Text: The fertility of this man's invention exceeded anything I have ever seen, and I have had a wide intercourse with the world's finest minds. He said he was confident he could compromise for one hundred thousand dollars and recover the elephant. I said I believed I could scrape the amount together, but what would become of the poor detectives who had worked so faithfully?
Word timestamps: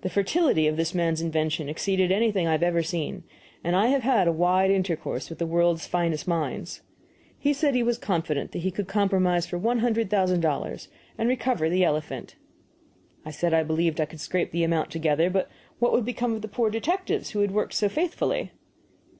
The 0.00 0.10
fertility 0.10 0.66
of 0.66 0.76
this 0.76 0.96
man's 0.96 1.20
invention 1.22 1.68
exceeded 1.68 2.10
anything 2.10 2.44
I 2.44 2.50
have 2.50 2.62
ever 2.64 2.82
seen, 2.82 3.22
and 3.62 3.76
I 3.76 3.86
have 3.86 4.02
had 4.02 4.26
a 4.26 4.32
wide 4.32 4.68
intercourse 4.72 5.30
with 5.30 5.38
the 5.38 5.46
world's 5.46 5.86
finest 5.86 6.26
minds. 6.26 6.82
He 7.38 7.52
said 7.52 7.76
he 7.76 7.82
was 7.84 7.96
confident 7.96 8.52
he 8.52 8.72
could 8.72 8.88
compromise 8.88 9.46
for 9.46 9.58
one 9.58 9.78
hundred 9.78 10.10
thousand 10.10 10.40
dollars 10.40 10.88
and 11.16 11.28
recover 11.28 11.68
the 11.70 11.84
elephant. 11.84 12.34
I 13.24 13.30
said 13.30 13.54
I 13.54 13.62
believed 13.62 14.00
I 14.00 14.06
could 14.06 14.18
scrape 14.18 14.50
the 14.50 14.64
amount 14.64 14.90
together, 14.90 15.30
but 15.30 15.48
what 15.78 15.92
would 15.92 16.04
become 16.04 16.32
of 16.34 16.42
the 16.42 16.48
poor 16.48 16.68
detectives 16.68 17.30
who 17.30 17.38
had 17.38 17.52
worked 17.52 17.74
so 17.74 17.88
faithfully? 17.88 18.50